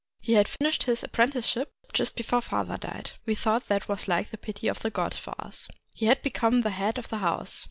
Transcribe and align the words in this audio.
He 0.19 0.33
had 0.33 0.47
finished 0.49 0.81
his 0.85 1.03
apprenticeship 1.03 1.71
just 1.93 2.15
before 2.15 2.41
father 2.41 2.75
died; 2.79 3.11
we 3.27 3.35
thought 3.35 3.67
that 3.67 3.87
was 3.87 4.07
like 4.07 4.31
the 4.31 4.35
pity 4.39 4.67
of 4.67 4.79
the 4.79 4.89
gods 4.89 5.19
for 5.19 5.35
us. 5.39 5.67
He 5.93 6.07
had 6.07 6.23
become 6.23 6.61
the 6.61 6.71
head 6.71 6.97
of 6.97 7.09
the 7.09 7.17
house. 7.19 7.59